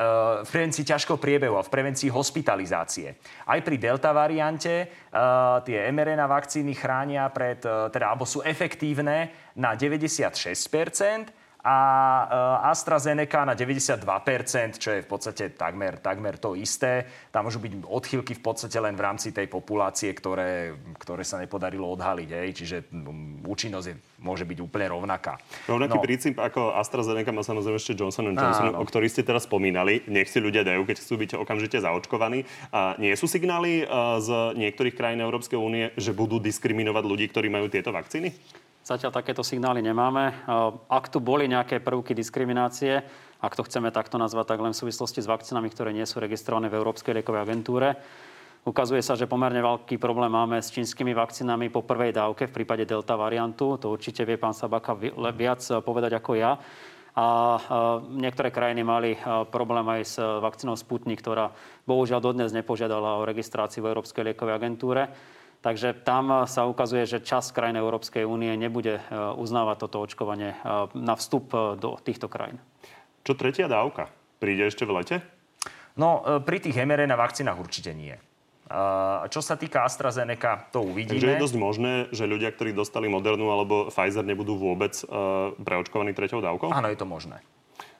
[0.45, 3.17] v prevencii ťažkého priebehu a v prevencii hospitalizácie.
[3.49, 4.87] Aj pri delta variante e,
[5.65, 11.77] tie mRNA vakcíny chránia pred, e, teda, alebo sú efektívne na 96%, a
[12.25, 17.05] eh, AstraZeneca na 92%, čo je v podstate takmer, takmer to isté.
[17.29, 21.85] Tam môžu byť odchýlky v podstate len v rámci tej populácie, ktoré, ktoré sa nepodarilo
[21.93, 22.29] odhaliť.
[22.33, 22.49] Hej.
[22.65, 22.77] Čiže
[23.45, 25.37] účinnosť je, môže byť úplne rovnaká.
[25.69, 26.05] Rovnaký no.
[26.05, 28.81] princíp ako AstraZeneca má samozrejme ešte Johnson Johnson, Áno.
[28.81, 30.01] o ktorý ste teraz spomínali.
[30.09, 32.49] Nech si ľudia dajú, keď chcú byť okamžite zaočkovaní.
[32.73, 33.87] A nie sú signály eh,
[34.25, 38.33] z niektorých krajín Európskej únie, že budú diskriminovať ľudí, ktorí majú tieto vakcíny?
[38.89, 40.33] Zatiaľ takéto signály nemáme.
[40.89, 43.05] Ak tu boli nejaké prvky diskriminácie,
[43.37, 46.73] ak to chceme takto nazvať, tak len v súvislosti s vakcínami, ktoré nie sú registrované
[46.73, 48.01] v Európskej liekovej agentúre.
[48.65, 52.89] Ukazuje sa, že pomerne veľký problém máme s čínskymi vakcínami po prvej dávke v prípade
[52.89, 53.77] delta variantu.
[53.77, 54.97] To určite vie pán Sabaka
[55.37, 56.57] viac povedať ako ja.
[57.13, 57.27] A
[58.09, 59.21] niektoré krajiny mali
[59.53, 61.53] problém aj s vakcínou Sputnik, ktorá
[61.85, 65.13] bohužiaľ dodnes nepožiadala o registráciu v Európskej liekovej agentúre.
[65.59, 69.03] Takže tam sa ukazuje, že čas krajín Európskej únie nebude e,
[69.35, 70.59] uznávať toto očkovanie e,
[70.95, 72.63] na vstup e, do týchto krajín.
[73.27, 74.07] Čo tretia dávka?
[74.39, 75.17] Príde ešte v lete?
[75.99, 78.15] No, pri tých mRNA vakcínach určite nie.
[79.27, 81.19] Čo sa týka AstraZeneca, to uvidíme.
[81.19, 84.95] Takže je dosť možné, že ľudia, ktorí dostali Modernu alebo Pfizer, nebudú vôbec
[85.59, 86.71] preočkovaní treťou dávkou?
[86.71, 87.43] Áno, je to možné.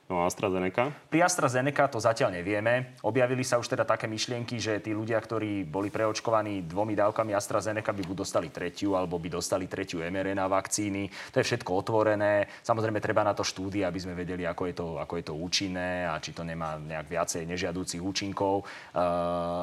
[0.09, 0.89] No AstraZeneca?
[1.05, 2.97] Pri AstraZeneca to zatiaľ nevieme.
[3.05, 7.93] Objavili sa už teda také myšlienky, že tí ľudia, ktorí boli preočkovaní dvomi dávkami AstraZeneca,
[7.93, 11.13] by buď dostali tretiu, alebo by dostali tretiu mRNA vakcíny.
[11.29, 12.49] To je všetko otvorené.
[12.65, 16.09] Samozrejme, treba na to štúdie, aby sme vedeli, ako je to, ako je to účinné
[16.09, 18.97] a či to nemá nejak viacej nežiadúcich účinkov uh,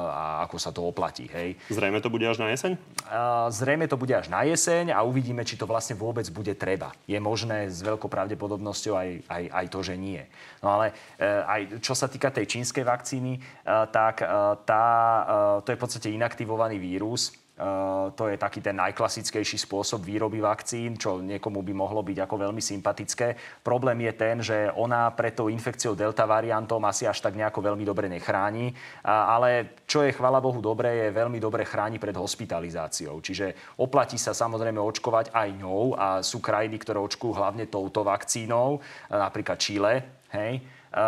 [0.07, 1.27] a ako sa to oplatí.
[1.27, 1.59] Hej.
[1.75, 2.79] Zrejme to bude až na jeseň?
[3.03, 6.95] Uh, zrejme to bude až na jeseň a uvidíme, či to vlastne vôbec bude treba.
[7.03, 10.23] Je možné s veľkou pravdepodobnosťou aj, aj, aj to, že nie.
[10.63, 13.41] No ale e, aj čo sa týka tej čínskej vakcíny, e,
[13.93, 14.27] tak e,
[14.65, 14.85] tá,
[15.61, 17.33] to je v podstate inaktivovaný vírus,
[18.13, 22.61] to je taký ten najklasickejší spôsob výroby vakcín, čo niekomu by mohlo byť ako veľmi
[22.61, 23.33] sympatické.
[23.65, 27.81] Problém je ten, že ona pred tou infekciou delta variantom asi až tak nejako veľmi
[27.81, 33.17] dobre nechráni, ale čo je, chvala Bohu, dobre, je veľmi dobre chráni pred hospitalizáciou.
[33.25, 38.77] Čiže oplatí sa samozrejme očkovať aj ňou a sú krajiny, ktoré očkujú hlavne touto vakcínou,
[39.09, 40.99] napríklad Chile, hej, Eh,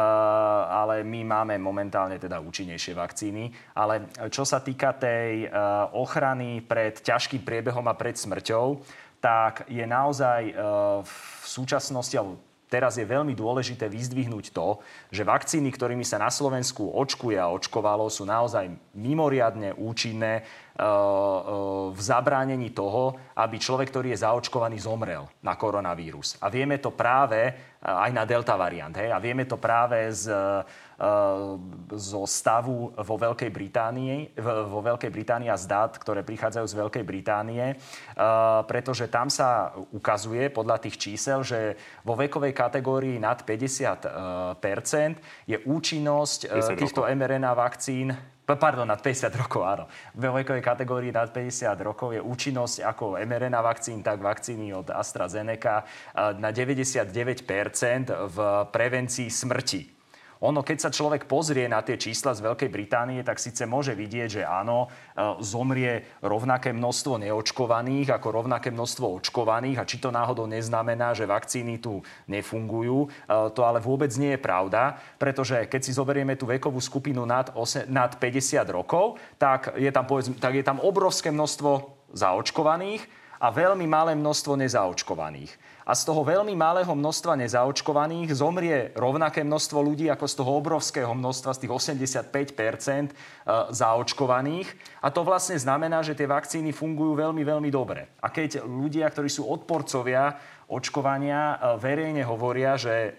[0.69, 3.47] ale my máme momentálne teda účinnejšie vakcíny.
[3.73, 5.51] Ale čo sa týka tej eh,
[5.95, 8.84] ochrany pred ťažkým priebehom a pred smrťou,
[9.23, 10.55] tak je naozaj eh,
[11.01, 14.84] v súčasnosti, alebo teraz je veľmi dôležité vyzdvihnúť to,
[15.15, 20.43] že vakcíny, ktorými sa na Slovensku očkuje a očkovalo, sú naozaj mimoriadne účinné
[21.89, 26.39] v zabránení toho, aby človek, ktorý je zaočkovaný, zomrel na koronavírus.
[26.39, 27.52] A vieme to práve
[27.84, 28.96] aj na delta variant.
[28.96, 29.12] Hej?
[29.12, 30.32] A vieme to práve z,
[31.96, 37.04] zo stavu vo Veľkej Británii, vo Veľkej Británii a z dát, ktoré prichádzajú z Veľkej
[37.04, 37.76] Británie,
[38.68, 41.76] pretože tam sa ukazuje podľa tých čísel, že
[42.08, 44.60] vo vekovej kategórii nad 50%
[45.44, 46.39] je účinnosť
[46.80, 48.15] týchto mRNA vakcín
[48.55, 49.85] pardon, nad 50 rokov, áno.
[50.15, 55.83] V vekovej kategórii nad 50 rokov je účinnosť ako mRNA vakcín, tak vakcíny od AstraZeneca
[56.39, 57.12] na 99%
[58.09, 58.38] v
[58.71, 59.98] prevencii smrti
[60.39, 64.39] ono, keď sa človek pozrie na tie čísla z Veľkej Británie, tak síce môže vidieť,
[64.39, 70.47] že áno, e, zomrie rovnaké množstvo neočkovaných ako rovnaké množstvo očkovaných a či to náhodou
[70.47, 71.99] neznamená, že vakcíny tu
[72.32, 73.04] nefungujú.
[73.04, 73.08] E,
[73.52, 77.91] to ale vôbec nie je pravda, pretože keď si zoberieme tú vekovú skupinu nad, 8,
[77.91, 83.88] nad 50 rokov, tak je tam, povedzme, tak je tam obrovské množstvo zaočkovaných a veľmi
[83.88, 85.52] malé množstvo nezaočkovaných
[85.89, 91.10] a z toho veľmi malého množstva nezaočkovaných zomrie rovnaké množstvo ľudí ako z toho obrovského
[91.17, 93.10] množstva, z tých 85 e,
[93.73, 94.69] zaočkovaných.
[95.02, 98.06] A to vlastne znamená, že tie vakcíny fungujú veľmi, veľmi dobre.
[98.21, 100.38] A keď ľudia, ktorí sú odporcovia
[100.69, 103.10] očkovania e, verejne hovoria, že e,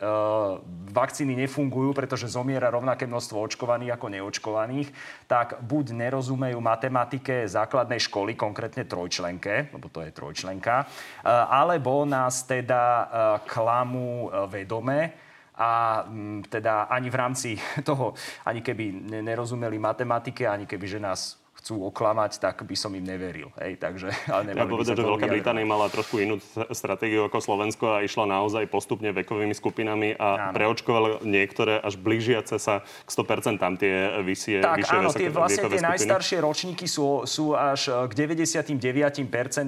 [0.94, 4.88] vakcíny nefungujú, pretože zomiera rovnaké množstvo očkovaných ako neočkovaných,
[5.26, 12.46] tak buď nerozumejú matematike základnej školy, konkrétne trojčlenke, lebo to je trojčlenka, e, alebo nás
[12.46, 13.12] teda
[13.50, 15.12] klamú vedome
[15.58, 16.04] a
[16.48, 17.50] teda ani v rámci
[17.88, 18.14] toho,
[18.46, 23.52] ani keby nerozumeli matematike, ani keby, že nás chcú oklamať, tak by som im neveril.
[23.60, 26.40] Hej, takže, ale ja povedať, že Veľká Británia mala trošku inú
[26.72, 30.54] stratégiu ako Slovensko a išla naozaj postupne vekovými skupinami a áno.
[30.56, 35.68] preočkovala niektoré až blížiace sa k 100% tam tie vyššie, tak, vyššie áno, tie, vlastne
[35.68, 35.88] tie skupiny.
[35.92, 38.80] najstaršie ročníky sú, sú až k 99%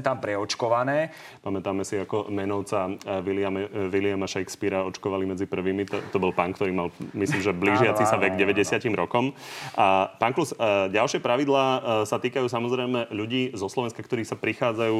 [0.00, 1.12] preočkované.
[1.44, 2.88] Pamätáme si, ako menovca
[3.20, 5.84] Williama, Williama Shakespearea očkovali medzi prvými.
[5.92, 8.96] To, to bol pán, ktorý mal, myslím, že blížiaci áno, sa vek 90 áno.
[8.96, 9.24] rokom.
[9.76, 10.56] A pán Klus,
[10.88, 11.71] ďalšie pravidlá E,
[12.04, 14.96] sa týkajú samozrejme ľudí zo Slovenska, ktorí sa prichádzajú,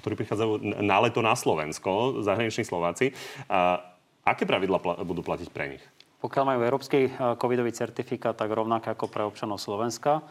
[0.00, 3.12] ktorí prichádzajú na leto na Slovensko, zahraniční Slováci.
[3.50, 3.82] A
[4.22, 5.84] aké pravidla pl- budú platiť pre nich?
[6.18, 10.22] Pokiaľ majú európsky e, covidový certifikát, tak rovnako ako pre občanov Slovenska.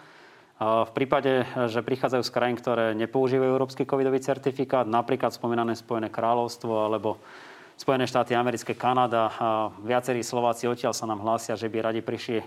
[0.58, 6.90] V prípade, že prichádzajú z krajín, ktoré nepoužívajú európsky covidový certifikát, napríklad spomínané Spojené kráľovstvo
[6.90, 7.22] alebo
[7.78, 9.30] Spojené štáty americké, Kanada,
[9.86, 12.46] viacerí Slováci odtiaľ sa nám hlásia, že by radi prišli e,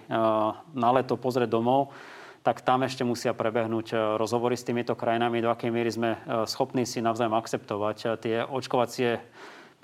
[0.74, 1.94] na leto pozrieť domov
[2.40, 6.18] tak tam ešte musia prebehnúť e, rozhovory s týmito krajinami, do akej miery sme e,
[6.48, 9.20] schopní si navzájom akceptovať e, tie očkovacie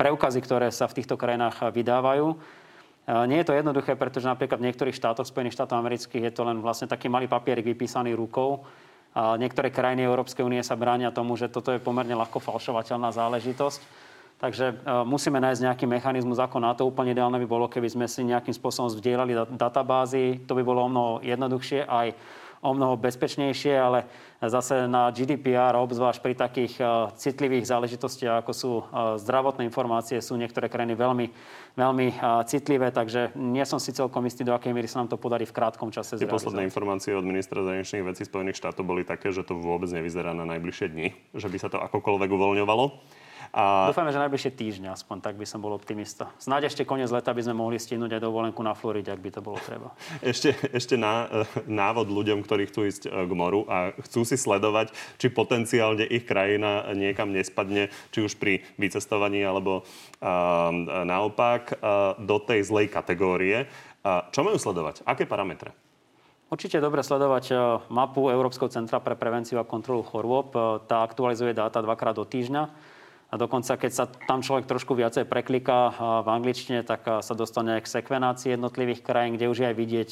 [0.01, 2.37] preukazy, ktoré sa v týchto krajinách vydávajú.
[3.07, 6.59] Nie je to jednoduché, pretože napríklad v niektorých štátoch, Spojených štátov amerických, je to len
[6.59, 8.67] vlastne taký malý papierik vypísaný rukou.
[9.15, 13.81] A niektoré krajiny Európskej únie sa bránia tomu, že toto je pomerne ľahko falšovateľná záležitosť.
[14.37, 18.27] Takže musíme nájsť nejaký mechanizmus, ako na to úplne ideálne by bolo, keby sme si
[18.27, 20.45] nejakým spôsobom vzdielali databázy.
[20.45, 22.07] To by bolo o mnoho jednoduchšie aj
[22.61, 24.09] o mnoho bezpečnejšie, ale
[24.41, 26.85] zase na GDPR, obzvlášť pri takých e,
[27.17, 28.85] citlivých záležitostiach, ako sú e,
[29.21, 31.27] zdravotné informácie, sú niektoré krajiny veľmi,
[31.77, 32.15] veľmi e,
[32.45, 35.57] citlivé, takže nie som si celkom istý, do akej miery sa nám to podarí v
[35.57, 39.57] krátkom čase Tie posledné informácie od ministra zahraničných vecí Spojených štátov boli také, že to
[39.57, 42.85] vôbec nevyzerá na najbližšie dni, že by sa to akokoľvek uvoľňovalo.
[43.53, 43.91] A...
[43.91, 46.33] Dúfajme, že najbližšie týždňa, aspoň tak by som bol optimista.
[46.41, 49.41] Snáď ešte koniec leta by sme mohli stihnúť aj dovolenku na Floride, ak by to
[49.45, 49.93] bolo treba.
[50.27, 54.35] Ešte, ešte na, e, návod ľuďom, ktorí chcú ísť e, k moru a chcú si
[54.35, 60.71] sledovať, či potenciálne ich krajina niekam nespadne, či už pri vycestovaní alebo uh,
[61.05, 63.69] naopak uh, do tej zlej kategórie.
[64.03, 65.05] Uh, čo majú sledovať?
[65.05, 65.73] Aké parametre?
[66.47, 67.51] Určite dobre sledovať
[67.91, 70.55] mapu Európskeho centra pre prevenciu a kontrolu chorôb.
[70.87, 72.95] Tá aktualizuje dáta dvakrát do týždňa
[73.27, 77.87] a dokonca, keď sa tam človek trošku viacej prekliká v angličtine, tak sa dostane k
[77.91, 80.11] sekvenácii jednotlivých krajín, kde už je aj vidieť,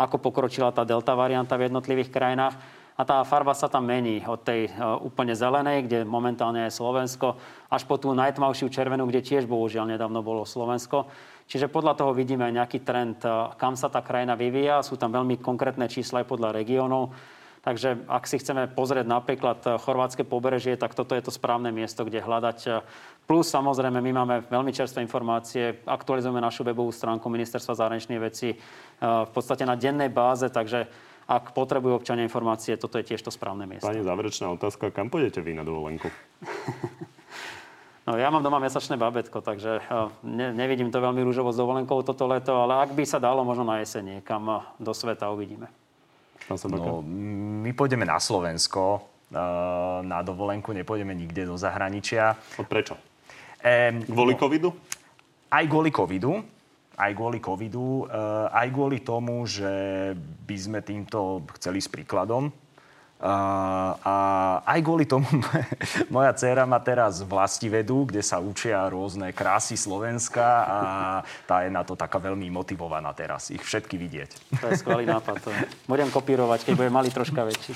[0.00, 2.56] ako pokročila tá delta varianta v jednotlivých krajinách.
[2.98, 4.66] a tá farba sa tam mení od tej
[5.06, 7.38] úplne zelenej, kde momentálne je Slovensko,
[7.70, 11.06] až po tú najtmavšiu červenú, kde tiež bohužiaľ nedávno bolo Slovensko.
[11.46, 13.22] Čiže podľa toho vidíme aj nejaký trend,
[13.54, 14.82] kam sa tá krajina vyvíja.
[14.82, 17.14] Sú tam veľmi konkrétne čísla aj podľa regiónov.
[17.62, 22.22] Takže ak si chceme pozrieť napríklad chorvátske pobrežie, tak toto je to správne miesto, kde
[22.22, 22.86] hľadať.
[23.26, 28.56] Plus samozrejme, my máme veľmi čerstvé informácie, aktualizujeme našu webovú stránku Ministerstva zahraničných vecí
[29.02, 30.88] v podstate na dennej báze, takže
[31.28, 33.84] ak potrebujú občania informácie, toto je tiež to správne miesto.
[33.84, 36.08] Pani záverečná otázka, kam pôjdete vy na dovolenku?
[38.08, 39.84] No, ja mám doma mesačné babetko, takže
[40.24, 43.68] ne, nevidím to veľmi rúžovo s dovolenkou toto leto, ale ak by sa dalo, možno
[43.68, 45.68] na jeseň niekam do sveta uvidíme.
[46.46, 47.02] No,
[47.64, 49.02] my pôjdeme na Slovensko
[50.02, 52.32] na dovolenku, nepôjdeme nikde do zahraničia.
[52.56, 52.96] Od prečo?
[53.60, 54.68] E, kvôli no, covidu?
[55.52, 56.40] Aj kvôli covidu.
[56.96, 58.08] Aj kvôli covidu.
[58.48, 59.68] Aj kvôli tomu, že
[60.18, 62.48] by sme týmto chceli s príkladom
[63.18, 63.34] a,
[63.98, 64.14] a
[64.62, 65.26] aj kvôli tomu
[66.14, 70.78] moja dcéra má teraz vlasti vedu, kde sa učia rôzne krásy Slovenska a
[71.42, 74.30] tá je na to taká veľmi motivovaná teraz, ich všetky vidieť.
[74.62, 75.34] To je skvelý nápad.
[75.42, 75.50] To
[75.90, 77.74] budem kopírovať, keď bude mali troška väčší.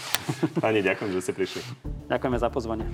[0.63, 1.61] Pani, ďakujem, že ste prišli.
[2.07, 2.87] Ďakujeme za pozvanie.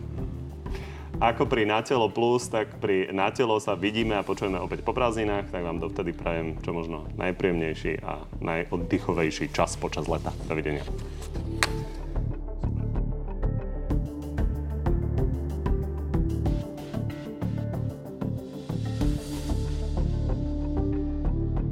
[1.18, 5.66] Ako pri Natelo Plus, tak pri Natelo sa vidíme a počujeme opäť po prázdninách, tak
[5.66, 10.30] vám dovtedy prajem čo možno najpríjemnejší a najoddychovejší čas počas leta.
[10.46, 10.86] Dovidenia.